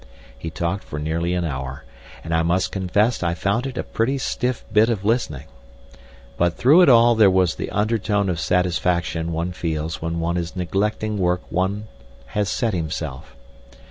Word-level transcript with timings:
He 0.35 0.49
talked 0.49 0.83
for 0.83 0.97
nearly 0.97 1.35
an 1.35 1.45
hour, 1.45 1.85
and 2.23 2.33
I 2.33 2.41
must 2.41 2.71
confess 2.71 3.21
I 3.21 3.35
found 3.35 3.67
it 3.67 3.77
a 3.77 3.83
pretty 3.83 4.17
stiff 4.17 4.65
bit 4.73 4.89
of 4.89 5.05
listening. 5.05 5.43
But 6.37 6.55
through 6.57 6.81
it 6.81 6.89
all 6.89 7.13
there 7.13 7.29
was 7.29 7.53
the 7.53 7.69
undertone 7.69 8.27
of 8.27 8.39
satisfaction 8.39 9.31
one 9.31 9.51
feels 9.51 10.01
when 10.01 10.19
one 10.19 10.37
is 10.37 10.55
neglecting 10.55 11.19
work 11.19 11.43
one 11.51 11.87
has 12.29 12.49
set 12.49 12.73
oneself. 12.73 13.35